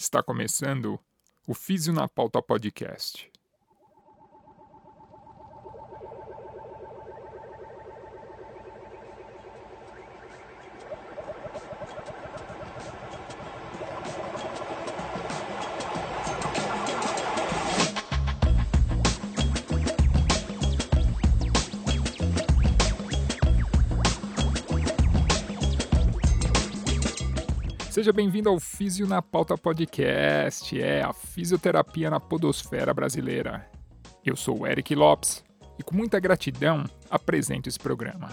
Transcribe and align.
Está 0.00 0.22
começando 0.22 0.98
o 1.46 1.52
Físio 1.52 1.92
na 1.92 2.08
Pauta 2.08 2.40
Podcast. 2.40 3.29
Seja 28.00 28.14
bem-vindo 28.14 28.48
ao 28.48 28.58
Físio 28.58 29.06
na 29.06 29.20
Pauta 29.20 29.58
Podcast, 29.58 30.80
é 30.80 31.02
a 31.02 31.12
fisioterapia 31.12 32.08
na 32.08 32.18
podosfera 32.18 32.94
brasileira. 32.94 33.68
Eu 34.24 34.34
sou 34.36 34.60
o 34.60 34.66
Eric 34.66 34.94
Lopes 34.94 35.44
e 35.78 35.82
com 35.82 35.94
muita 35.94 36.18
gratidão 36.18 36.84
apresento 37.10 37.68
esse 37.68 37.78
programa. 37.78 38.30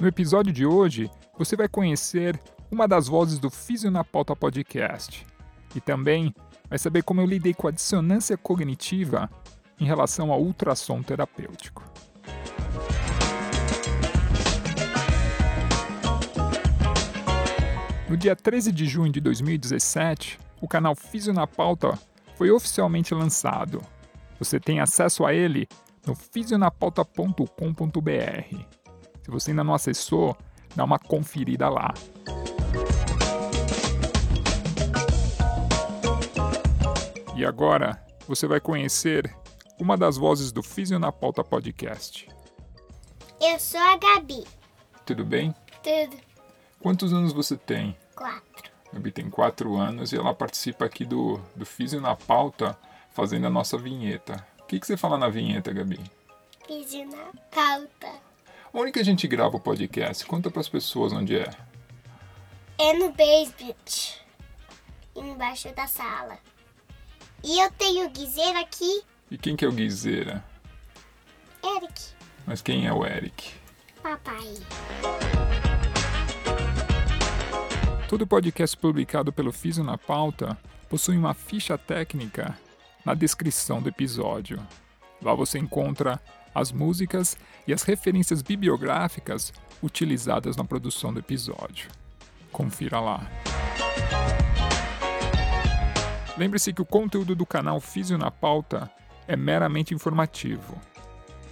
No 0.00 0.08
episódio 0.08 0.52
de 0.52 0.66
hoje, 0.66 1.08
você 1.38 1.54
vai 1.54 1.68
conhecer 1.68 2.36
uma 2.68 2.88
das 2.88 3.06
vozes 3.06 3.38
do 3.38 3.48
Físio 3.50 3.88
na 3.88 4.02
Pauta 4.02 4.34
Podcast 4.34 5.24
e 5.76 5.80
também 5.80 6.34
vai 6.68 6.80
saber 6.80 7.04
como 7.04 7.20
eu 7.20 7.26
lidei 7.26 7.54
com 7.54 7.68
a 7.68 7.70
dissonância 7.70 8.36
cognitiva 8.36 9.30
em 9.78 9.84
relação 9.84 10.32
ao 10.32 10.42
ultrassom 10.42 11.04
terapêutico. 11.04 11.84
No 18.16 18.20
dia 18.20 18.34
13 18.34 18.72
de 18.72 18.86
junho 18.86 19.12
de 19.12 19.20
2017, 19.20 20.38
o 20.62 20.66
canal 20.66 20.96
Físio 20.96 21.34
na 21.34 21.46
Pauta 21.46 21.98
foi 22.34 22.50
oficialmente 22.50 23.12
lançado. 23.12 23.82
Você 24.38 24.58
tem 24.58 24.80
acesso 24.80 25.26
a 25.26 25.34
ele 25.34 25.68
no 26.06 26.14
fisionapauta.com.br. 26.14 28.56
Se 29.22 29.30
você 29.30 29.50
ainda 29.50 29.62
não 29.62 29.74
acessou, 29.74 30.34
dá 30.74 30.82
uma 30.82 30.98
conferida 30.98 31.68
lá. 31.68 31.92
E 37.36 37.44
agora 37.44 38.02
você 38.26 38.46
vai 38.46 38.60
conhecer 38.60 39.30
uma 39.78 39.94
das 39.94 40.16
vozes 40.16 40.50
do 40.50 40.62
Físio 40.62 40.98
na 40.98 41.12
Pauta 41.12 41.44
podcast. 41.44 42.26
Eu 43.42 43.60
sou 43.60 43.78
a 43.78 43.98
Gabi. 43.98 44.42
Tudo 45.04 45.22
bem? 45.22 45.54
Tudo. 45.82 46.16
Quantos 46.80 47.12
anos 47.12 47.34
você 47.34 47.58
tem? 47.58 47.94
Quatro. 48.16 48.72
Gabi 48.92 49.12
tem 49.12 49.28
quatro 49.30 49.76
anos 49.76 50.12
e 50.12 50.16
ela 50.16 50.34
participa 50.34 50.86
aqui 50.86 51.04
do, 51.04 51.38
do 51.54 51.66
Físio 51.66 52.00
na 52.00 52.16
Pauta, 52.16 52.76
fazendo 53.12 53.46
a 53.46 53.50
nossa 53.50 53.76
vinheta. 53.76 54.44
O 54.60 54.64
que, 54.64 54.80
que 54.80 54.86
você 54.86 54.96
fala 54.96 55.16
na 55.18 55.28
vinheta, 55.28 55.72
Gabi? 55.72 56.00
Fiz 56.66 56.92
na 57.06 57.30
pauta. 57.50 58.12
Onde 58.74 58.90
que 58.90 58.98
a 58.98 59.04
gente 59.04 59.28
grava 59.28 59.56
o 59.56 59.60
podcast? 59.60 60.26
Conta 60.26 60.50
para 60.50 60.60
as 60.60 60.68
pessoas 60.68 61.12
onde 61.12 61.38
é. 61.38 61.48
É 62.78 62.92
no 62.92 63.12
basement. 63.12 64.16
Embaixo 65.14 65.72
da 65.74 65.86
sala. 65.86 66.38
E 67.44 67.62
eu 67.62 67.70
tenho 67.72 68.06
o 68.06 68.10
guiseiro 68.10 68.58
aqui, 68.58 69.02
E 69.30 69.38
quem 69.38 69.54
que 69.56 69.64
é 69.64 69.68
o 69.68 69.72
Guizeira? 69.72 70.42
Eric. 71.62 72.14
Mas 72.44 72.60
quem 72.62 72.86
é 72.86 72.92
o 72.92 73.04
Eric? 73.06 73.52
Papai. 74.02 74.54
Todo 78.08 78.24
podcast 78.24 78.76
publicado 78.76 79.32
pelo 79.32 79.50
Físio 79.50 79.82
na 79.82 79.98
Pauta 79.98 80.56
possui 80.88 81.18
uma 81.18 81.34
ficha 81.34 81.76
técnica 81.76 82.56
na 83.04 83.14
descrição 83.14 83.82
do 83.82 83.88
episódio. 83.88 84.64
Lá 85.20 85.34
você 85.34 85.58
encontra 85.58 86.22
as 86.54 86.70
músicas 86.70 87.36
e 87.66 87.72
as 87.72 87.82
referências 87.82 88.42
bibliográficas 88.42 89.52
utilizadas 89.82 90.56
na 90.56 90.62
produção 90.62 91.12
do 91.12 91.18
episódio. 91.18 91.90
Confira 92.52 93.00
lá. 93.00 93.28
Lembre-se 96.38 96.72
que 96.72 96.82
o 96.82 96.86
conteúdo 96.86 97.34
do 97.34 97.44
canal 97.44 97.80
Físio 97.80 98.16
na 98.16 98.30
Pauta 98.30 98.88
é 99.26 99.34
meramente 99.34 99.92
informativo. 99.92 100.80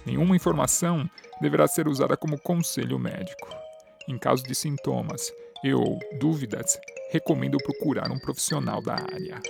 Nenhuma 0.05 0.37
informação 0.37 1.09
deverá 1.41 1.67
ser 1.67 1.85
usada 1.85 2.15
como 2.15 2.39
conselho 2.39 2.97
médico. 2.97 3.49
Em 4.07 4.17
caso 4.17 4.43
de 4.43 4.55
sintomas 4.55 5.33
e 5.63 5.73
ou 5.73 5.99
dúvidas, 6.19 6.79
recomendo 7.11 7.57
procurar 7.57 8.11
um 8.11 8.19
profissional 8.19 8.81
da 8.81 8.93
área. 8.93 9.41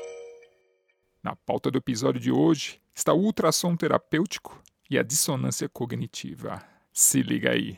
Na 1.24 1.36
pauta 1.36 1.72
do 1.72 1.78
episódio 1.78 2.22
de 2.22 2.32
hoje 2.32 2.80
está 2.94 3.14
o 3.14 3.20
ultrassom 3.20 3.76
terapêutico 3.76 4.62
e 4.90 4.98
a 4.98 5.04
dissonância 5.04 5.68
cognitiva. 5.68 6.62
Se 6.94 7.22
liga 7.22 7.52
aí. 7.52 7.78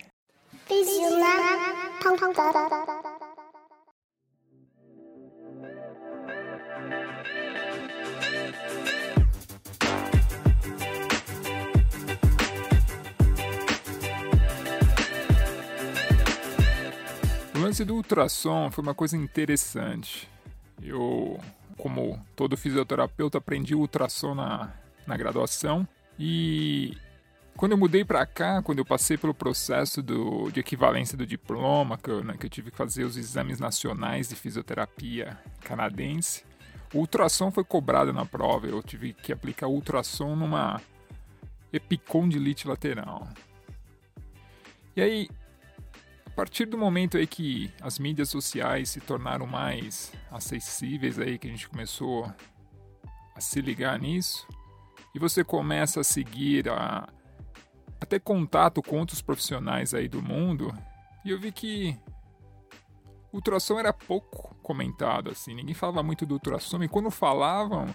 Lance 17.67 17.83
do 17.83 17.95
ultrassom 17.95 18.71
foi 18.71 18.81
uma 18.81 18.95
coisa 18.95 19.17
interessante. 19.17 20.29
Eu, 20.81 21.37
como 21.77 22.25
todo 22.35 22.55
fisioterapeuta, 22.55 23.39
aprendi 23.39 23.75
ultrassom 23.75 24.33
na, 24.33 24.73
na 25.05 25.17
graduação 25.17 25.85
e 26.17 26.97
quando 27.57 27.73
eu 27.73 27.77
mudei 27.77 28.05
para 28.05 28.25
cá, 28.25 28.61
quando 28.61 28.79
eu 28.79 28.85
passei 28.85 29.17
pelo 29.17 29.33
processo 29.33 30.01
do, 30.01 30.49
de 30.49 30.61
equivalência 30.61 31.17
do 31.17 31.25
diploma, 31.25 31.97
que 31.97 32.09
eu, 32.09 32.23
né, 32.23 32.35
que 32.39 32.45
eu 32.45 32.49
tive 32.49 32.71
que 32.71 32.77
fazer 32.77 33.03
os 33.03 33.17
exames 33.17 33.59
nacionais 33.59 34.29
de 34.29 34.35
fisioterapia 34.35 35.37
canadense, 35.59 36.45
o 36.93 36.99
ultrassom 36.99 37.51
foi 37.51 37.65
cobrado 37.65 38.13
na 38.13 38.25
prova. 38.25 38.67
Eu 38.67 38.81
tive 38.81 39.11
que 39.11 39.33
aplicar 39.33 39.67
ultrassom 39.67 40.37
numa 40.37 40.79
epicondilite 41.73 42.65
lateral. 42.65 43.27
E 44.95 45.01
aí, 45.01 45.29
partir 46.37 46.67
do 46.67 46.77
momento 46.77 47.17
aí 47.17 47.25
que 47.25 47.73
as 47.81 47.97
mídias 47.97 48.29
sociais 48.29 48.89
se 48.89 49.01
tornaram 49.01 49.47
mais 49.47 50.13
acessíveis 50.29 51.17
aí 51.17 51.39
que 51.39 51.47
a 51.47 51.49
gente 51.49 51.67
começou 51.67 52.31
a 53.35 53.41
se 53.41 53.59
ligar 53.59 53.97
nisso 53.97 54.47
e 55.15 55.19
você 55.19 55.43
começa 55.43 56.01
a 56.01 56.03
seguir 56.03 56.69
a, 56.69 57.09
a 57.99 58.05
ter 58.05 58.19
contato 58.19 58.83
com 58.83 58.99
outros 58.99 59.19
profissionais 59.19 59.95
aí 59.95 60.07
do 60.07 60.21
mundo 60.21 60.71
e 61.25 61.31
eu 61.31 61.39
vi 61.39 61.51
que 61.51 61.97
o 63.31 63.37
ultrassom 63.37 63.79
era 63.79 63.91
pouco 63.91 64.53
comentado 64.61 65.31
assim, 65.31 65.55
ninguém 65.55 65.73
falava 65.73 66.03
muito 66.03 66.23
do 66.23 66.35
ultrassom 66.35 66.83
e 66.83 66.87
quando 66.87 67.09
falavam 67.09 67.87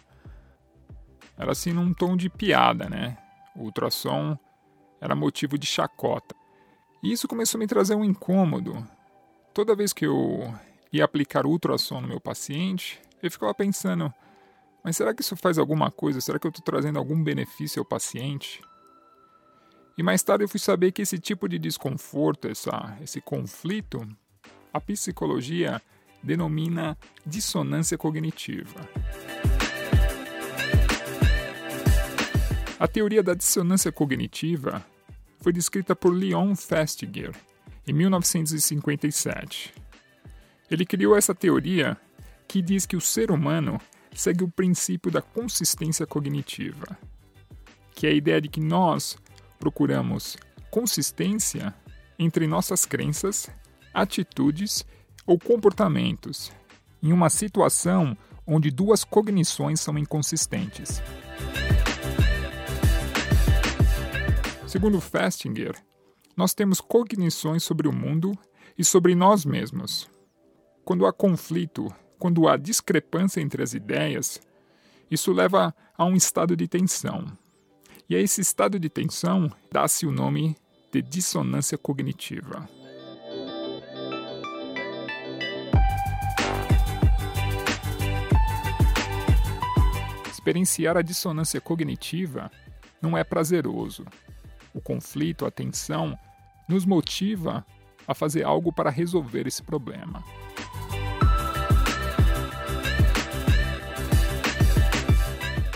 era 1.38 1.52
assim 1.52 1.72
num 1.72 1.94
tom 1.94 2.16
de 2.16 2.28
piada, 2.28 2.88
né? 2.88 3.16
O 3.54 3.62
ultrassom 3.62 4.36
era 5.00 5.14
motivo 5.14 5.56
de 5.56 5.66
chacota. 5.66 6.41
E 7.02 7.10
isso 7.10 7.26
começou 7.26 7.58
a 7.58 7.60
me 7.60 7.66
trazer 7.66 7.96
um 7.96 8.04
incômodo. 8.04 8.86
Toda 9.52 9.74
vez 9.74 9.92
que 9.92 10.06
eu 10.06 10.54
ia 10.92 11.04
aplicar 11.04 11.44
ultrassom 11.44 12.00
no 12.00 12.08
meu 12.08 12.20
paciente, 12.20 13.00
eu 13.20 13.30
ficava 13.30 13.52
pensando: 13.52 14.12
mas 14.84 14.96
será 14.96 15.12
que 15.12 15.20
isso 15.20 15.36
faz 15.36 15.58
alguma 15.58 15.90
coisa? 15.90 16.20
Será 16.20 16.38
que 16.38 16.46
eu 16.46 16.50
estou 16.50 16.64
trazendo 16.64 16.98
algum 16.98 17.22
benefício 17.22 17.80
ao 17.80 17.84
paciente? 17.84 18.60
E 19.98 20.02
mais 20.02 20.22
tarde 20.22 20.44
eu 20.44 20.48
fui 20.48 20.60
saber 20.60 20.92
que 20.92 21.02
esse 21.02 21.18
tipo 21.18 21.48
de 21.48 21.58
desconforto, 21.58 22.48
essa, 22.48 22.96
esse 23.02 23.20
conflito, 23.20 24.06
a 24.72 24.80
psicologia 24.80 25.82
denomina 26.22 26.96
dissonância 27.26 27.98
cognitiva. 27.98 28.80
A 32.78 32.88
teoria 32.88 33.22
da 33.22 33.34
dissonância 33.34 33.92
cognitiva 33.92 34.84
foi 35.42 35.52
descrita 35.52 35.94
por 35.94 36.14
Leon 36.14 36.54
Festinger 36.54 37.34
em 37.86 37.92
1957. 37.92 39.74
Ele 40.70 40.86
criou 40.86 41.16
essa 41.16 41.34
teoria 41.34 41.98
que 42.46 42.62
diz 42.62 42.86
que 42.86 42.96
o 42.96 43.00
ser 43.00 43.30
humano 43.30 43.80
segue 44.14 44.44
o 44.44 44.48
princípio 44.48 45.10
da 45.10 45.20
consistência 45.20 46.06
cognitiva, 46.06 46.96
que 47.94 48.06
é 48.06 48.10
a 48.10 48.14
ideia 48.14 48.40
de 48.40 48.48
que 48.48 48.60
nós 48.60 49.18
procuramos 49.58 50.36
consistência 50.70 51.74
entre 52.18 52.46
nossas 52.46 52.86
crenças, 52.86 53.50
atitudes 53.92 54.86
ou 55.26 55.38
comportamentos 55.38 56.52
em 57.02 57.12
uma 57.12 57.28
situação 57.28 58.16
onde 58.46 58.70
duas 58.70 59.02
cognições 59.02 59.80
são 59.80 59.98
inconsistentes. 59.98 61.02
Segundo 64.72 65.02
Festinger, 65.02 65.76
nós 66.34 66.54
temos 66.54 66.80
cognições 66.80 67.62
sobre 67.62 67.86
o 67.86 67.92
mundo 67.92 68.32
e 68.78 68.82
sobre 68.82 69.14
nós 69.14 69.44
mesmos. 69.44 70.10
Quando 70.82 71.04
há 71.04 71.12
conflito, 71.12 71.94
quando 72.18 72.48
há 72.48 72.56
discrepância 72.56 73.42
entre 73.42 73.62
as 73.62 73.74
ideias, 73.74 74.40
isso 75.10 75.30
leva 75.30 75.74
a 75.94 76.06
um 76.06 76.16
estado 76.16 76.56
de 76.56 76.66
tensão. 76.66 77.26
E 78.08 78.16
a 78.16 78.18
esse 78.18 78.40
estado 78.40 78.78
de 78.78 78.88
tensão 78.88 79.52
dá-se 79.70 80.06
o 80.06 80.10
nome 80.10 80.56
de 80.90 81.02
dissonância 81.02 81.76
cognitiva. 81.76 82.66
Experienciar 90.30 90.96
a 90.96 91.02
dissonância 91.02 91.60
cognitiva 91.60 92.50
não 93.02 93.18
é 93.18 93.22
prazeroso. 93.22 94.06
O 94.74 94.80
conflito, 94.80 95.44
a 95.44 95.50
tensão, 95.50 96.18
nos 96.68 96.84
motiva 96.84 97.64
a 98.06 98.14
fazer 98.14 98.44
algo 98.44 98.72
para 98.72 98.90
resolver 98.90 99.46
esse 99.46 99.62
problema. 99.62 100.22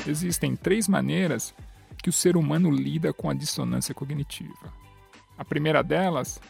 Existem 0.07 0.55
três 0.55 0.87
maneiras 0.87 1.55
que 2.03 2.09
o 2.09 2.13
ser 2.13 2.37
humano 2.37 2.71
lida 2.71 3.13
com 3.13 3.29
a 3.29 3.35
dissonância 3.35 3.95
cognitiva. 3.95 4.73
A 5.37 5.45
primeira 5.45 5.83
delas 5.83 6.41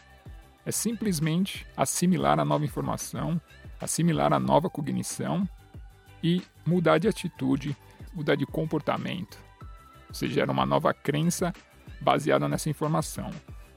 é 0.65 0.71
simplesmente 0.71 1.65
assimilar 1.75 2.39
a 2.39 2.45
nova 2.45 2.63
informação, 2.63 3.41
assimilar 3.81 4.31
a 4.31 4.39
nova 4.39 4.69
cognição 4.69 5.47
e 6.23 6.43
mudar 6.65 6.99
de 6.99 7.07
atitude, 7.07 7.75
mudar 8.13 8.35
de 8.35 8.45
comportamento. 8.45 9.37
Você 10.11 10.27
gera 10.27 10.51
uma 10.51 10.65
nova 10.65 10.93
crença 10.93 11.51
baseada 12.01 12.47
nessa 12.47 12.69
informação. 12.69 13.29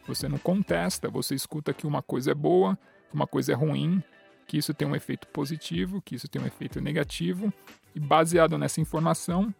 Você 0.07 0.29
não 0.29 0.39
contesta, 0.39 1.09
você 1.09 1.35
escuta 1.35 1.73
que 1.73 1.87
uma 1.87 2.03
coisa 2.03 2.33
é 2.33 2.35
boa, 2.35 2.79
que 3.09 3.15
uma 3.15 3.27
coisa 3.27 3.53
é 3.53 3.55
ruim, 3.55 4.03
que 4.47 4.59
isso 4.59 4.75
tem 4.75 4.87
um 4.87 4.97
efeito 4.97 5.29
positivo, 5.29 6.03
que 6.03 6.17
isso 6.17 6.29
tem 6.29 6.43
um 6.43 6.47
efeito 6.47 6.81
negativo, 6.81 7.53
e 7.95 8.01
baseado 8.01 8.59
nessa 8.59 8.81
informação, 8.81 9.55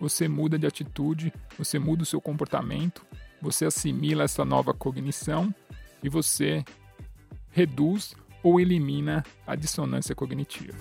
você 0.00 0.28
muda 0.28 0.58
de 0.58 0.66
atitude, 0.66 1.32
você 1.58 1.78
muda 1.78 2.02
o 2.02 2.06
seu 2.06 2.20
comportamento, 2.20 3.04
você 3.40 3.64
assimila 3.64 4.24
essa 4.24 4.44
nova 4.44 4.72
cognição 4.72 5.54
e 6.02 6.08
você 6.08 6.64
reduz 7.50 8.14
ou 8.42 8.60
elimina 8.60 9.24
a 9.46 9.56
dissonância 9.56 10.14
cognitiva. 10.14 10.76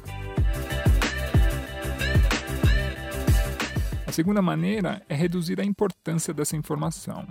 A 4.07 4.11
segunda 4.11 4.41
maneira 4.41 5.01
é 5.09 5.15
reduzir 5.15 5.59
a 5.59 5.63
importância 5.63 6.31
dessa 6.31 6.55
informação. 6.55 7.27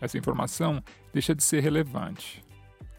Essa 0.00 0.16
informação 0.16 0.82
deixa 1.12 1.34
de 1.34 1.44
ser 1.44 1.60
relevante. 1.60 2.42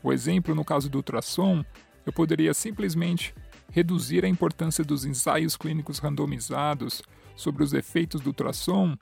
O 0.03 0.13
exemplo 0.13 0.53
no 0.53 0.63
caso 0.63 0.87
do 0.87 0.99
ultrassom, 0.99 1.65
eu 2.05 2.13
poderia 2.13 2.53
simplesmente 2.53 3.33
reduzir 3.71 4.23
a 4.23 4.27
importância 4.27 4.83
dos 4.83 5.03
ensaios 5.03 5.57
clínicos 5.57 5.97
randomizados 5.97 7.01
sobre 7.35 7.63
os 7.63 7.73
efeitos 7.73 8.21
do 8.21 8.27
ultrassom 8.27 8.95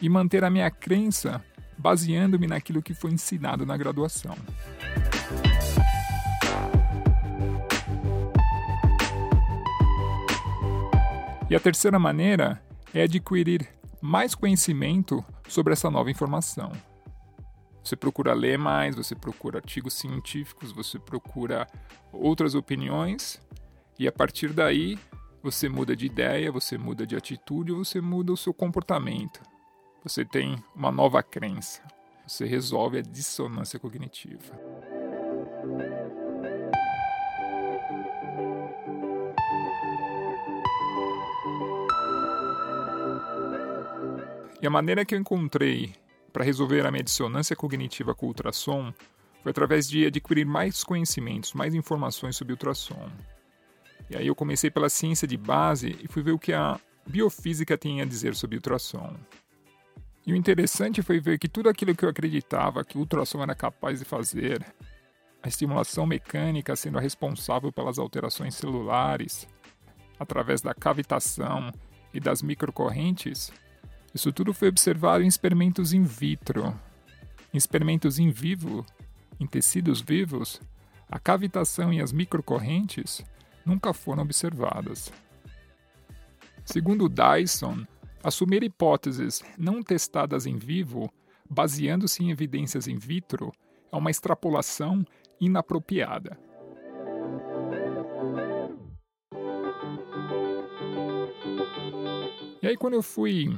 e 0.00 0.08
manter 0.10 0.44
a 0.44 0.50
minha 0.50 0.70
crença 0.70 1.42
baseando-me 1.78 2.46
naquilo 2.46 2.82
que 2.82 2.94
foi 2.94 3.12
ensinado 3.12 3.64
na 3.64 3.76
graduação. 3.76 4.36
E 11.48 11.56
a 11.56 11.60
terceira 11.60 11.98
maneira 11.98 12.62
é 12.94 13.02
adquirir 13.02 13.68
mais 14.00 14.34
conhecimento 14.34 15.24
sobre 15.48 15.72
essa 15.72 15.90
nova 15.90 16.10
informação. 16.10 16.70
Você 17.82 17.96
procura 17.96 18.32
ler 18.32 18.56
mais, 18.56 18.94
você 18.94 19.14
procura 19.14 19.58
artigos 19.58 19.94
científicos, 19.94 20.70
você 20.70 20.98
procura 20.98 21.66
outras 22.12 22.54
opiniões 22.54 23.40
e 23.98 24.06
a 24.06 24.12
partir 24.12 24.52
daí 24.52 24.96
você 25.42 25.68
muda 25.68 25.94
de 25.94 26.06
ideia, 26.06 26.52
você 26.52 26.78
muda 26.78 27.06
de 27.06 27.16
atitude, 27.16 27.72
você 27.72 28.00
muda 28.00 28.32
o 28.32 28.36
seu 28.36 28.54
comportamento. 28.54 29.42
Você 30.02 30.24
tem 30.24 30.56
uma 30.74 30.92
nova 30.92 31.22
crença. 31.22 31.82
Você 32.26 32.46
resolve 32.46 32.98
a 32.98 33.02
dissonância 33.02 33.78
cognitiva. 33.78 34.54
E 44.64 44.66
a 44.66 44.70
maneira 44.70 45.04
que 45.04 45.14
eu 45.14 45.18
encontrei 45.18 45.92
para 46.32 46.42
resolver 46.42 46.86
a 46.86 46.90
minha 46.90 47.04
dissonância 47.04 47.54
cognitiva 47.54 48.14
com 48.14 48.24
o 48.24 48.28
ultrassom 48.30 48.94
foi 49.42 49.50
através 49.50 49.86
de 49.86 50.06
adquirir 50.06 50.46
mais 50.46 50.82
conhecimentos, 50.82 51.52
mais 51.52 51.74
informações 51.74 52.34
sobre 52.34 52.54
ultrassom. 52.54 53.10
E 54.08 54.16
aí 54.16 54.26
eu 54.26 54.34
comecei 54.34 54.70
pela 54.70 54.88
ciência 54.88 55.28
de 55.28 55.36
base 55.36 55.98
e 56.02 56.08
fui 56.08 56.22
ver 56.22 56.32
o 56.32 56.38
que 56.38 56.54
a 56.54 56.80
biofísica 57.06 57.76
tem 57.76 58.00
a 58.00 58.06
dizer 58.06 58.34
sobre 58.34 58.56
ultrassom. 58.56 59.14
E 60.26 60.32
o 60.32 60.36
interessante 60.36 61.02
foi 61.02 61.20
ver 61.20 61.38
que 61.38 61.46
tudo 61.46 61.68
aquilo 61.68 61.94
que 61.94 62.06
eu 62.06 62.08
acreditava 62.08 62.86
que 62.86 62.96
o 62.96 63.00
ultrassom 63.00 63.42
era 63.42 63.54
capaz 63.54 63.98
de 63.98 64.06
fazer, 64.06 64.64
a 65.42 65.48
estimulação 65.48 66.06
mecânica 66.06 66.74
sendo 66.74 66.96
a 66.96 67.02
responsável 67.02 67.70
pelas 67.70 67.98
alterações 67.98 68.54
celulares, 68.54 69.46
através 70.18 70.62
da 70.62 70.72
cavitação 70.72 71.70
e 72.14 72.18
das 72.18 72.40
microcorrentes, 72.40 73.52
isso 74.14 74.32
tudo 74.32 74.54
foi 74.54 74.68
observado 74.68 75.24
em 75.24 75.26
experimentos 75.26 75.92
in 75.92 76.04
vitro. 76.04 76.72
Em 77.52 77.56
experimentos 77.56 78.18
in 78.18 78.30
vivo, 78.30 78.86
em 79.40 79.46
tecidos 79.46 80.00
vivos, 80.00 80.60
a 81.10 81.18
cavitação 81.18 81.92
e 81.92 82.00
as 82.00 82.12
microcorrentes 82.12 83.24
nunca 83.66 83.92
foram 83.92 84.22
observadas. 84.22 85.12
Segundo 86.64 87.08
Dyson, 87.08 87.84
assumir 88.22 88.62
hipóteses 88.62 89.42
não 89.58 89.82
testadas 89.82 90.46
em 90.46 90.56
vivo, 90.56 91.12
baseando-se 91.50 92.22
em 92.22 92.30
evidências 92.30 92.86
in 92.86 92.96
vitro, 92.96 93.52
é 93.92 93.96
uma 93.96 94.10
extrapolação 94.10 95.04
inapropriada. 95.40 96.38
E 102.62 102.66
aí, 102.66 102.76
quando 102.76 102.94
eu 102.94 103.02
fui 103.02 103.54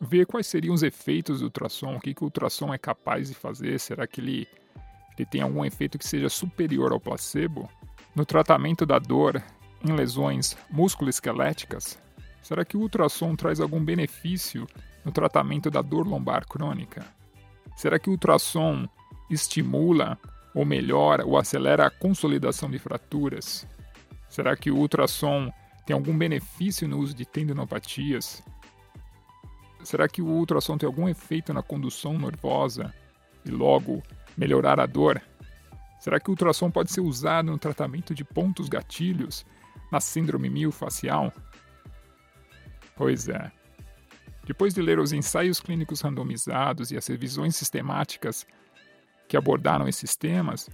ver 0.00 0.24
quais 0.26 0.46
seriam 0.46 0.74
os 0.74 0.82
efeitos 0.82 1.40
do 1.40 1.44
ultrassom, 1.44 1.96
o 1.96 2.00
que, 2.00 2.14
que 2.14 2.22
o 2.22 2.26
ultrassom 2.26 2.72
é 2.72 2.78
capaz 2.78 3.28
de 3.28 3.34
fazer, 3.34 3.78
será 3.78 4.06
que 4.06 4.20
ele, 4.20 4.48
ele 5.16 5.26
tem 5.26 5.42
algum 5.42 5.64
efeito 5.64 5.98
que 5.98 6.06
seja 6.06 6.28
superior 6.28 6.92
ao 6.92 6.98
placebo? 6.98 7.68
No 8.14 8.24
tratamento 8.24 8.86
da 8.86 8.98
dor 8.98 9.42
em 9.84 9.92
lesões 9.92 10.56
musculoesqueléticas, 10.70 11.98
será 12.42 12.64
que 12.64 12.76
o 12.76 12.80
ultrassom 12.80 13.36
traz 13.36 13.60
algum 13.60 13.84
benefício 13.84 14.66
no 15.04 15.12
tratamento 15.12 15.70
da 15.70 15.82
dor 15.82 16.06
lombar 16.06 16.46
crônica? 16.46 17.04
Será 17.76 17.98
que 17.98 18.08
o 18.08 18.12
ultrassom 18.12 18.88
estimula 19.30 20.18
ou 20.54 20.64
melhora 20.64 21.24
ou 21.26 21.36
acelera 21.36 21.86
a 21.86 21.90
consolidação 21.90 22.70
de 22.70 22.78
fraturas? 22.78 23.66
Será 24.28 24.56
que 24.56 24.70
o 24.70 24.76
ultrassom 24.76 25.52
tem 25.86 25.94
algum 25.94 26.16
benefício 26.16 26.88
no 26.88 26.98
uso 26.98 27.14
de 27.14 27.24
tendinopatias? 27.24 28.42
Será 29.82 30.08
que 30.08 30.22
o 30.22 30.26
ultrassom 30.26 30.76
tem 30.76 30.86
algum 30.86 31.08
efeito 31.08 31.52
na 31.52 31.62
condução 31.62 32.18
nervosa 32.18 32.94
e 33.44 33.50
logo 33.50 34.02
melhorar 34.36 34.78
a 34.78 34.86
dor? 34.86 35.20
Será 35.98 36.18
que 36.18 36.28
o 36.28 36.32
ultrassom 36.32 36.70
pode 36.70 36.90
ser 36.92 37.00
usado 37.00 37.50
no 37.50 37.58
tratamento 37.58 38.14
de 38.14 38.24
pontos 38.24 38.68
gatilhos 38.68 39.44
na 39.90 40.00
síndrome 40.00 40.48
miofascial? 40.48 41.32
Pois 42.96 43.28
é. 43.28 43.50
Depois 44.46 44.74
de 44.74 44.82
ler 44.82 44.98
os 44.98 45.12
ensaios 45.12 45.60
clínicos 45.60 46.00
randomizados 46.00 46.90
e 46.90 46.96
as 46.96 47.06
revisões 47.06 47.56
sistemáticas 47.56 48.46
que 49.28 49.36
abordaram 49.36 49.86
esses 49.86 50.16
temas, 50.16 50.68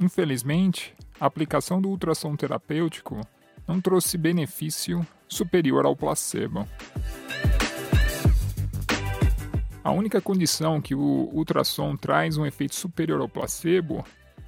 infelizmente, 0.00 0.94
a 1.20 1.26
aplicação 1.26 1.82
do 1.82 1.88
ultrassom 1.88 2.34
terapêutico 2.34 3.20
não 3.66 3.80
trouxe 3.80 4.16
benefício 4.16 5.06
superior 5.28 5.84
ao 5.84 5.94
placebo. 5.94 6.66
A 9.84 9.90
única 9.90 10.20
condição 10.20 10.80
que 10.80 10.94
o 10.94 11.28
ultrassom 11.32 11.96
traz 11.96 12.36
um 12.36 12.46
efeito 12.46 12.74
superior 12.74 13.20
ao 13.20 13.28
placebo 13.28 14.04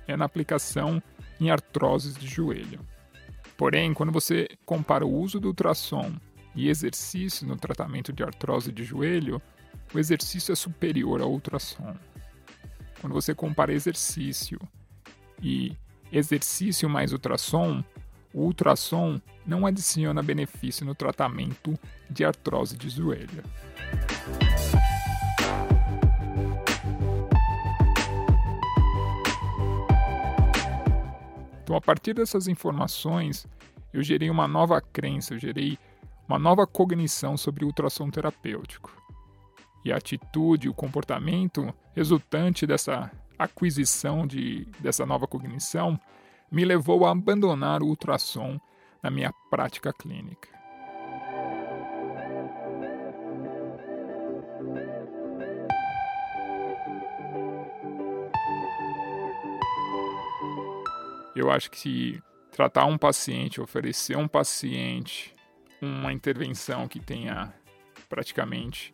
é 0.07 0.17
na 0.17 0.25
aplicação 0.25 1.03
em 1.41 1.51
artroses 1.51 2.17
de 2.17 2.27
joelho. 2.27 2.79
Porém, 3.57 3.93
quando 3.93 4.13
você 4.13 4.49
compara 4.65 5.05
o 5.05 5.13
uso 5.13 5.41
do 5.41 5.49
ultrassom 5.49 6.13
e 6.55 6.69
exercício 6.69 7.47
no 7.47 7.57
tratamento 7.57 8.13
de 8.13 8.23
artrose 8.23 8.71
de 8.71 8.85
joelho, 8.85 9.43
o 9.93 9.99
exercício 9.99 10.53
é 10.53 10.57
superior 10.57 11.21
ao 11.21 11.33
ultrassom. 11.33 11.97
Quando 13.01 13.13
você 13.13 13.35
compara 13.35 13.73
exercício 13.73 14.61
e 15.43 15.77
exercício 16.13 16.89
mais 16.89 17.13
ultrassom, 17.13 17.83
o 18.33 18.43
ultrassom 18.43 19.21
não 19.45 19.67
adiciona 19.67 20.23
benefício 20.23 20.87
no 20.87 20.95
tratamento 20.95 21.79
de 22.09 22.25
artrose 22.25 22.77
de 22.77 22.89
joelho. 22.89 23.43
Então, 31.65 31.75
a 31.75 31.81
partir 31.81 32.13
dessas 32.13 32.47
informações, 32.47 33.47
eu 33.91 34.03
gerei 34.03 34.29
uma 34.29 34.47
nova 34.47 34.83
crença, 34.83 35.33
eu 35.33 35.39
gerei 35.39 35.79
uma 36.29 36.39
nova 36.39 36.67
cognição 36.67 37.39
sobre 37.39 37.65
o 37.65 37.69
ultrassom 37.69 38.11
terapêutico. 38.11 38.93
E 39.83 39.91
a 39.91 39.97
atitude, 39.97 40.69
o 40.69 40.75
comportamento 40.75 41.75
resultante 41.95 42.67
dessa 42.67 43.11
aquisição 43.39 44.27
de, 44.27 44.67
dessa 44.79 45.07
nova 45.07 45.27
cognição 45.27 45.99
me 46.53 46.67
levou 46.67 47.07
a 47.07 47.11
abandonar 47.11 47.83
o 47.83 47.87
ultrassom 47.87 48.61
na 49.03 49.11
minha 49.11 49.33
prática 49.51 49.91
clínica. 49.91 50.54
Eu 61.45 61.51
acho 61.51 61.71
que 61.71 62.23
tratar 62.51 62.87
um 62.87 62.97
paciente, 62.97 63.61
oferecer 63.61 64.17
um 64.17 64.27
paciente 64.27 65.35
uma 65.81 66.13
intervenção 66.13 66.89
que 66.89 66.99
tenha 66.99 67.53
praticamente 68.09 68.93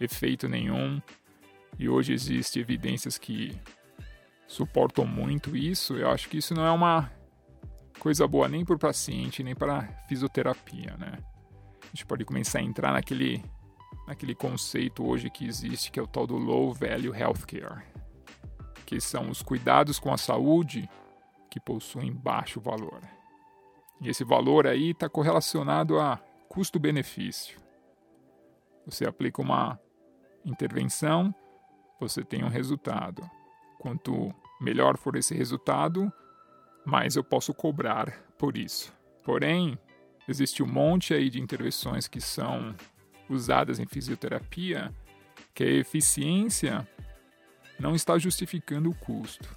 efeito 0.00 0.48
nenhum, 0.48 1.02
e 1.78 1.88
hoje 1.88 2.12
existe 2.12 2.60
evidências 2.60 3.18
que 3.18 3.58
suportam 4.46 5.04
muito 5.04 5.56
isso, 5.56 5.96
eu 5.96 6.10
acho 6.10 6.28
que 6.28 6.38
isso 6.38 6.54
não 6.54 6.64
é 6.64 6.70
uma 6.70 7.10
coisa 7.98 8.26
boa 8.28 8.48
nem 8.48 8.64
para 8.64 8.76
o 8.76 8.78
paciente, 8.78 9.42
nem 9.42 9.54
para 9.54 9.82
fisioterapia, 10.08 10.96
né? 10.96 11.18
A 11.82 11.86
gente 11.88 12.06
pode 12.06 12.24
começar 12.24 12.60
a 12.60 12.62
entrar 12.62 12.92
naquele, 12.92 13.42
naquele 14.06 14.34
conceito 14.34 15.04
hoje 15.04 15.30
que 15.30 15.46
existe, 15.46 15.90
que 15.90 15.98
é 15.98 16.02
o 16.02 16.06
tal 16.06 16.26
do 16.26 16.36
Low 16.36 16.72
Value 16.72 17.14
Healthcare, 17.14 17.82
que 18.86 19.00
são 19.00 19.30
os 19.30 19.42
cuidados 19.42 19.98
com 19.98 20.12
a 20.12 20.16
saúde 20.16 20.88
que 21.50 21.60
possuem 21.60 22.12
baixo 22.12 22.60
valor. 22.60 23.00
E 24.00 24.08
esse 24.08 24.24
valor 24.24 24.66
aí 24.66 24.90
está 24.90 25.08
correlacionado 25.08 25.98
a 25.98 26.16
custo-benefício. 26.48 27.58
Você 28.86 29.06
aplica 29.06 29.42
uma 29.42 29.78
intervenção, 30.44 31.34
você 32.00 32.22
tem 32.22 32.44
um 32.44 32.48
resultado. 32.48 33.28
Quanto 33.78 34.34
melhor 34.60 34.96
for 34.96 35.16
esse 35.16 35.34
resultado, 35.34 36.12
mais 36.84 37.16
eu 37.16 37.24
posso 37.24 37.52
cobrar 37.52 38.10
por 38.38 38.56
isso. 38.56 38.92
Porém, 39.22 39.78
existe 40.28 40.62
um 40.62 40.66
monte 40.66 41.12
aí 41.12 41.28
de 41.28 41.40
intervenções 41.40 42.08
que 42.08 42.20
são 42.20 42.74
usadas 43.28 43.78
em 43.78 43.86
fisioterapia 43.86 44.92
que 45.54 45.64
a 45.64 45.70
eficiência 45.70 46.88
não 47.78 47.94
está 47.94 48.18
justificando 48.18 48.90
o 48.90 48.94
custo. 48.94 49.48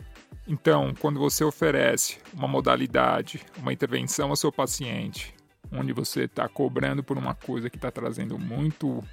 Então, 0.47 0.93
quando 0.99 1.19
você 1.19 1.43
oferece 1.43 2.19
uma 2.33 2.47
modalidade, 2.47 3.45
uma 3.57 3.71
intervenção 3.71 4.29
ao 4.29 4.35
seu 4.35 4.51
paciente, 4.51 5.33
onde 5.71 5.93
você 5.93 6.23
está 6.23 6.47
cobrando 6.49 7.03
por 7.03 7.17
uma 7.17 7.33
coisa 7.33 7.69
que 7.69 7.77
está 7.77 7.91
trazendo 7.91 8.37
muito, 8.37 9.03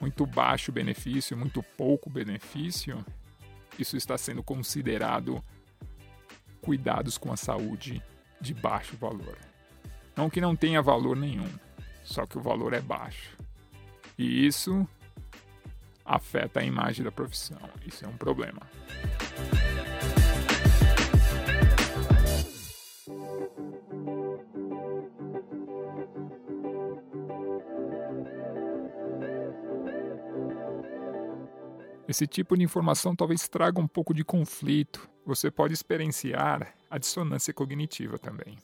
muito 0.00 0.26
baixo 0.26 0.72
benefício, 0.72 1.36
muito 1.36 1.62
pouco 1.62 2.10
benefício, 2.10 3.04
isso 3.78 3.96
está 3.96 4.18
sendo 4.18 4.42
considerado 4.42 5.42
cuidados 6.60 7.16
com 7.16 7.32
a 7.32 7.36
saúde 7.36 8.02
de 8.40 8.52
baixo 8.52 8.96
valor. 8.96 9.38
Não 10.16 10.28
que 10.28 10.40
não 10.40 10.56
tenha 10.56 10.82
valor 10.82 11.16
nenhum, 11.16 11.48
só 12.02 12.26
que 12.26 12.36
o 12.36 12.42
valor 12.42 12.72
é 12.72 12.80
baixo. 12.80 13.36
E 14.18 14.46
isso 14.46 14.86
afeta 16.04 16.60
a 16.60 16.64
imagem 16.64 17.04
da 17.04 17.12
profissão. 17.12 17.58
Isso 17.86 18.04
é 18.04 18.08
um 18.08 18.16
problema. 18.16 18.62
Esse 32.08 32.26
tipo 32.26 32.56
de 32.56 32.62
informação 32.62 33.16
talvez 33.16 33.48
traga 33.48 33.80
um 33.80 33.88
pouco 33.88 34.14
de 34.14 34.24
conflito. 34.24 35.08
Você 35.24 35.50
pode 35.50 35.74
experienciar 35.74 36.74
a 36.88 36.98
dissonância 36.98 37.52
cognitiva 37.52 38.16
também. 38.16 38.56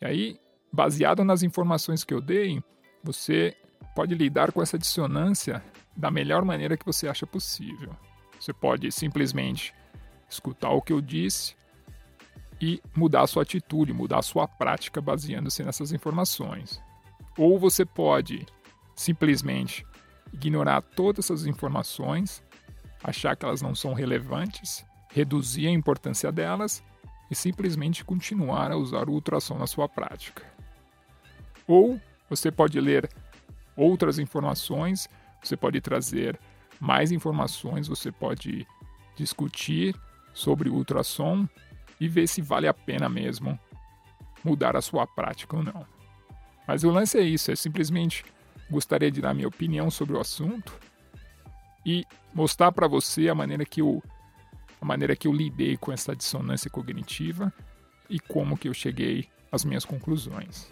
E 0.00 0.06
aí, 0.06 0.40
baseado 0.72 1.22
nas 1.22 1.42
informações 1.42 2.04
que 2.04 2.14
eu 2.14 2.22
dei, 2.22 2.62
você 3.04 3.54
pode 3.94 4.14
lidar 4.14 4.50
com 4.50 4.62
essa 4.62 4.78
dissonância 4.78 5.62
da 5.94 6.10
melhor 6.10 6.42
maneira 6.42 6.76
que 6.76 6.86
você 6.86 7.06
acha 7.06 7.26
possível. 7.26 7.94
Você 8.38 8.52
pode 8.52 8.90
simplesmente 8.90 9.74
escutar 10.28 10.70
o 10.70 10.80
que 10.80 10.92
eu 10.92 11.02
disse 11.02 11.54
e 12.58 12.80
mudar 12.96 13.26
sua 13.26 13.42
atitude, 13.42 13.92
mudar 13.92 14.22
sua 14.22 14.48
prática 14.48 15.00
baseando-se 15.02 15.62
nessas 15.62 15.92
informações. 15.92 16.80
Ou 17.36 17.58
você 17.58 17.84
pode 17.84 18.46
simplesmente 18.94 19.84
ignorar 20.32 20.80
todas 20.80 21.26
essas 21.26 21.46
informações 21.46 22.42
achar 23.02 23.36
que 23.36 23.44
elas 23.44 23.62
não 23.62 23.74
são 23.74 23.94
relevantes, 23.94 24.84
reduzir 25.12 25.66
a 25.66 25.70
importância 25.70 26.30
delas 26.30 26.82
e 27.30 27.34
simplesmente 27.34 28.04
continuar 28.04 28.70
a 28.70 28.76
usar 28.76 29.08
o 29.08 29.12
ultrassom 29.12 29.58
na 29.58 29.66
sua 29.66 29.88
prática. 29.88 30.42
Ou 31.66 32.00
você 32.28 32.50
pode 32.50 32.80
ler 32.80 33.08
outras 33.76 34.18
informações, 34.18 35.08
você 35.42 35.56
pode 35.56 35.80
trazer 35.80 36.38
mais 36.78 37.12
informações, 37.12 37.88
você 37.88 38.10
pode 38.10 38.66
discutir 39.16 39.94
sobre 40.32 40.68
o 40.68 40.74
ultrassom 40.74 41.46
e 42.00 42.08
ver 42.08 42.26
se 42.26 42.40
vale 42.40 42.66
a 42.66 42.74
pena 42.74 43.08
mesmo 43.08 43.58
mudar 44.42 44.76
a 44.76 44.80
sua 44.80 45.06
prática 45.06 45.56
ou 45.56 45.62
não. 45.62 45.86
Mas 46.66 46.84
o 46.84 46.90
lance 46.90 47.18
é 47.18 47.22
isso, 47.22 47.50
é 47.50 47.56
simplesmente 47.56 48.24
gostaria 48.70 49.10
de 49.10 49.20
dar 49.20 49.34
minha 49.34 49.48
opinião 49.48 49.90
sobre 49.90 50.16
o 50.16 50.20
assunto 50.20 50.72
e 51.84 52.04
mostrar 52.34 52.72
para 52.72 52.86
você 52.86 53.28
a 53.28 53.34
maneira 53.34 53.64
que 53.64 53.80
eu 53.80 54.02
a 54.80 54.84
maneira 54.84 55.14
que 55.14 55.28
eu 55.28 55.32
lidei 55.32 55.76
com 55.76 55.92
essa 55.92 56.16
dissonância 56.16 56.70
cognitiva 56.70 57.52
e 58.08 58.18
como 58.18 58.56
que 58.56 58.66
eu 58.66 58.72
cheguei 58.72 59.28
às 59.52 59.62
minhas 59.62 59.84
conclusões. 59.84 60.70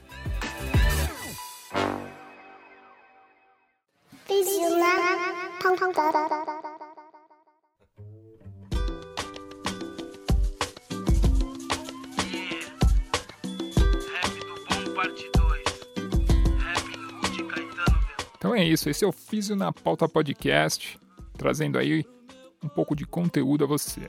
Então 18.39 18.55
é 18.55 18.65
isso, 18.65 18.89
esse 18.89 19.05
é 19.05 19.09
o 19.09 19.11
Físio 19.11 19.57
na 19.57 19.73
Pauta 19.73 20.09
Podcast, 20.09 20.97
trazendo 21.37 21.77
aí 21.77 22.07
um 22.63 22.69
pouco 22.69 22.95
de 22.95 23.05
conteúdo 23.05 23.65
a 23.65 23.67
você. 23.67 24.07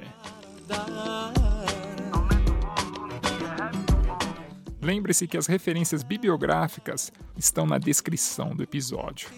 Lembre-se 4.80 5.28
que 5.28 5.36
as 5.36 5.48
referências 5.48 6.04
bibliográficas 6.04 7.12
estão 7.36 7.66
na 7.66 7.80
descrição 7.80 8.56
do 8.56 8.62
episódio. 8.62 9.30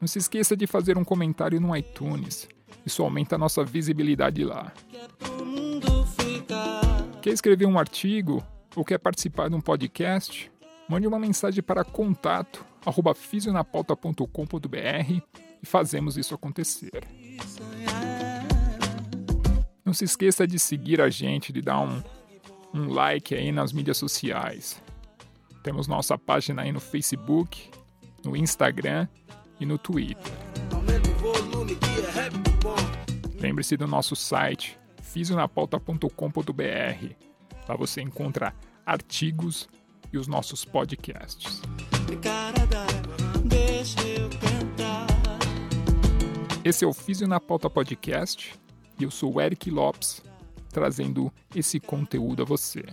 Não 0.00 0.08
se 0.08 0.18
esqueça 0.18 0.56
de 0.56 0.66
fazer 0.66 0.96
um 0.96 1.04
comentário 1.04 1.60
no 1.60 1.76
iTunes. 1.76 2.48
Isso 2.86 3.02
aumenta 3.02 3.34
a 3.34 3.38
nossa 3.38 3.62
visibilidade 3.62 4.44
lá. 4.44 4.72
Quer 7.20 7.30
escrever 7.30 7.66
um 7.66 7.78
artigo 7.78 8.42
ou 8.74 8.82
quer 8.82 8.98
participar 8.98 9.50
de 9.50 9.54
um 9.54 9.60
podcast? 9.60 10.51
Mande 10.92 11.06
uma 11.06 11.18
mensagem 11.18 11.62
para 11.62 11.84
contato 11.84 12.66
arroba 12.84 13.14
fisionapauta.com.br 13.14 15.22
e 15.62 15.66
fazemos 15.66 16.18
isso 16.18 16.34
acontecer. 16.34 17.02
Não 19.82 19.94
se 19.94 20.04
esqueça 20.04 20.46
de 20.46 20.58
seguir 20.58 21.00
a 21.00 21.08
gente, 21.08 21.50
de 21.50 21.62
dar 21.62 21.80
um, 21.80 22.02
um 22.74 22.92
like 22.92 23.34
aí 23.34 23.50
nas 23.50 23.72
mídias 23.72 23.96
sociais. 23.96 24.82
Temos 25.62 25.88
nossa 25.88 26.18
página 26.18 26.60
aí 26.60 26.70
no 26.70 26.80
Facebook, 26.80 27.70
no 28.22 28.36
Instagram 28.36 29.08
e 29.58 29.64
no 29.64 29.78
Twitter. 29.78 30.30
Lembre-se 33.40 33.78
do 33.78 33.86
nosso 33.86 34.14
site 34.14 34.78
fisionapauta.com.br. 35.00 37.14
Lá 37.66 37.76
você 37.76 38.02
encontra 38.02 38.54
artigos, 38.84 39.70
e 40.12 40.18
os 40.18 40.26
nossos 40.26 40.64
podcasts. 40.64 41.60
Esse 46.64 46.84
é 46.84 46.88
o 46.88 46.92
Físio 46.92 47.26
na 47.26 47.40
Pauta 47.40 47.68
Podcast 47.68 48.54
e 48.98 49.04
eu 49.04 49.10
sou 49.10 49.34
o 49.34 49.40
Eric 49.40 49.70
Lopes, 49.70 50.22
trazendo 50.68 51.32
esse 51.54 51.80
conteúdo 51.80 52.42
a 52.42 52.44
você. 52.44 52.84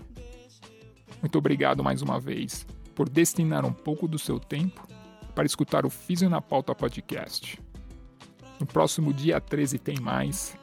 Muito 1.21 1.37
obrigado 1.37 1.83
mais 1.83 2.01
uma 2.01 2.19
vez 2.19 2.65
por 2.95 3.07
destinar 3.07 3.65
um 3.65 3.73
pouco 3.73 4.07
do 4.07 4.17
seu 4.17 4.39
tempo 4.39 4.87
para 5.35 5.45
escutar 5.45 5.85
o 5.85 5.89
Físio 5.89 6.29
na 6.29 6.41
Pauta 6.41 6.73
Podcast. 6.73 7.61
No 8.59 8.65
próximo 8.65 9.13
dia 9.13 9.39
13 9.39 9.77
tem 9.77 9.99
mais. 9.99 10.57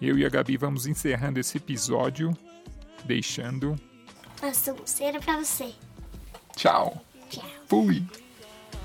Eu 0.00 0.16
e 0.16 0.24
a 0.24 0.28
Gabi 0.28 0.56
vamos 0.56 0.86
encerrando 0.86 1.40
esse 1.40 1.58
episódio, 1.58 2.30
deixando. 3.04 3.76
Uma 4.40 4.54
sobrancelha 4.54 5.20
pra 5.20 5.38
você. 5.38 5.74
Tchau. 6.56 7.02
Tchau. 7.28 7.44
Fui. 7.66 8.02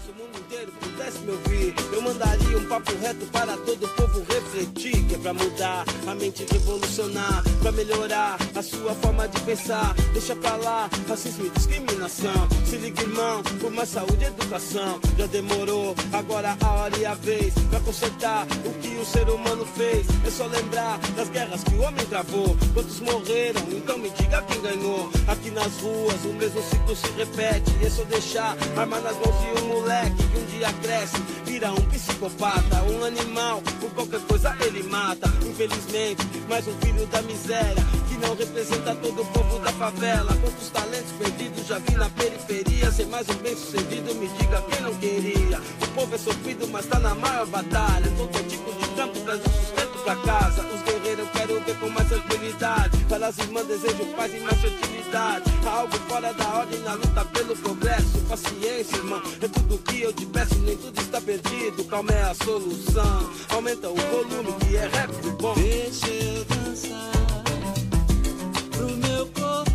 Se 0.04 0.12
o 0.12 0.16
mundo 0.16 0.38
inteiro 0.38 0.70
pudesse 0.82 1.20
me 1.20 1.32
ouvir, 1.32 1.74
eu 1.94 2.02
mandaria 2.02 2.58
um 2.58 2.66
papo 2.66 2.92
reto 3.02 3.26
para 3.28 3.56
todo 3.56 3.86
o 3.86 3.90
povo 3.90 4.26
refletir. 4.34 5.02
Que 5.08 5.16
é 5.16 5.18
pra 5.18 5.34
mudar 5.34 5.86
a 6.06 6.16
mente, 6.16 6.46
revolucionar, 6.52 7.42
pra 7.62 7.72
melhorar 7.72 8.38
a 8.54 8.62
sua 8.62 8.94
forma 8.96 9.30
de 9.30 9.40
pensar. 9.42 9.96
Deixa 10.12 10.36
pra 10.36 10.58
lá 10.58 10.90
racismo 11.08 11.46
e 11.46 11.50
discriminação. 11.52 12.50
Se 12.66 12.76
liga, 12.76 13.02
irmão, 13.02 13.42
por 13.62 13.72
mais 13.72 13.90
saúde 13.90 14.26
e 14.26 14.28
educação. 14.28 15.00
Já 15.18 15.26
demorou, 15.28 15.96
agora 16.12 16.58
a 16.62 16.70
hora 16.70 16.98
e 16.98 17.06
a 17.06 17.14
vez 17.14 17.54
pra 17.70 17.80
consertar 17.80 18.46
o 18.66 18.74
que 18.82 18.90
o 18.98 19.06
ser 19.06 19.30
humano 19.30 19.66
fez. 19.66 20.06
É 20.28 20.30
só 20.30 20.48
lembrar 20.48 20.98
das 21.16 21.30
guerras 21.30 21.64
que 21.64 21.76
o 21.76 21.82
homem 21.82 22.06
travou. 22.08 22.58
Quantos 22.74 23.00
morreram, 23.00 23.62
então 23.72 23.98
me 23.98 24.10
diga 24.10 24.42
quem 24.42 24.62
ganhou. 24.62 25.10
Aqui 25.28 25.50
nas 25.52 25.80
ruas 25.80 26.26
o 26.26 26.34
mesmo 26.34 26.62
ciclo 26.62 26.94
se 26.94 27.08
repete. 27.18 27.72
É 27.82 27.90
só 27.90 28.04
deixar 28.04 28.58
arma 28.76 29.00
nas 29.00 29.16
mãos 29.16 29.40
de 29.40 29.64
um 29.64 29.68
moleque 29.68 29.93
que 30.02 30.38
um 30.38 30.46
dia 30.46 30.74
cresce, 30.82 31.18
vira 31.46 31.72
um 31.72 31.86
psicopata, 31.90 32.84
um 32.84 33.04
animal. 33.04 33.62
Por 33.80 33.92
qualquer 33.92 34.20
coisa 34.22 34.56
ele 34.62 34.84
mata. 34.84 35.32
Infelizmente, 35.46 36.26
mais 36.50 36.68
um 36.68 36.74
filho 36.82 37.06
da 37.08 37.22
miséria 37.22 37.84
que 38.08 38.18
não 38.18 38.36
representa 38.36 38.96
todo 38.96 39.22
o 39.22 39.26
povo 39.26 39.60
da 39.60 39.72
favela. 39.74 40.36
Quantos 40.42 40.70
talentos 40.70 41.12
perdidos 41.14 41.68
já 41.68 41.80
vi 41.80 41.96
na 41.96 42.10
periferia. 42.10 42.92
Ser 42.92 43.08
mais 43.08 43.28
um 43.30 43.36
bem 43.36 43.56
sucedido, 43.56 44.16
me 44.16 44.28
diga 44.28 44.62
quem 44.70 44.82
não 44.82 44.94
queria. 44.96 45.60
O 45.82 45.88
povo 45.96 46.16
é 46.16 46.18
sofrido, 46.18 46.68
mas 46.70 46.86
tá 46.86 47.00
na 47.00 47.16
maior 47.16 47.46
batalha. 47.48 48.12
Todo 48.18 48.48
tipo 48.48 48.72
de 48.74 48.88
campo 48.96 49.20
traz 49.22 49.40
o 49.40 49.50
sustento 49.50 50.04
pra 50.04 50.16
casa. 50.18 50.62
Os 50.74 50.82
guerreiros 50.82 51.20
eu 51.20 51.28
quero 51.28 51.60
ver 51.62 51.80
com 51.80 51.90
mais 51.90 52.08
tranquilidade. 52.08 52.43
Para 53.10 53.28
as 53.28 53.38
irmãs 53.38 53.68
desejo 53.68 54.06
paz 54.16 54.34
e 54.34 54.40
mais 54.40 54.60
fertilidade. 54.60 55.44
Algo 55.66 55.98
fora 56.08 56.34
da 56.34 56.48
ordem 56.56 56.80
na 56.80 56.94
luta 56.94 57.26
pelo 57.26 57.56
progresso. 57.56 58.20
Paciência, 58.28 58.98
irmão, 58.98 59.22
é 59.42 59.48
tudo 59.48 59.78
que 59.80 60.02
eu 60.02 60.14
te 60.14 60.26
peço. 60.26 60.56
Nem 60.60 60.78
tudo 60.78 61.00
está 61.00 61.22
perdido. 61.22 61.84
Calma 61.86 62.12
é 62.12 62.24
a 62.24 62.34
solução. 62.34 63.30
Aumenta 63.50 63.90
o 63.90 63.96
volume 63.96 64.54
que 64.60 64.76
é 64.76 64.88
rap 64.88 65.12
do 65.22 65.32
bom. 65.34 65.54
Deixa 65.56 66.08
eu 66.08 66.46
dançar 66.46 67.44
pro 68.72 68.90
meu 68.98 69.28
corpo 69.28 69.73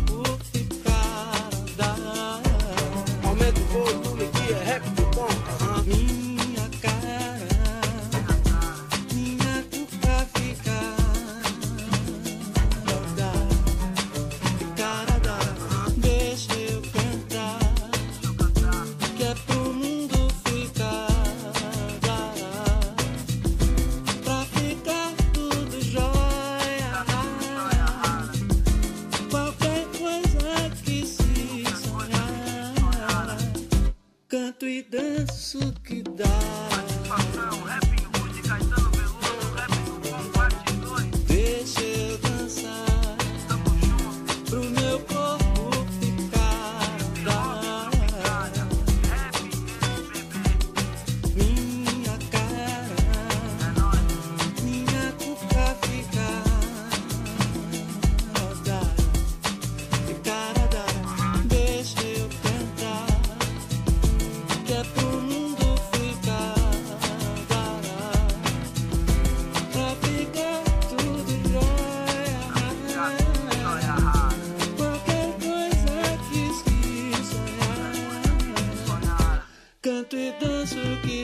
Canto 80.09 80.17
e 80.17 80.31
danço 80.39 80.75
que 81.03 81.17
dá. 81.17 81.18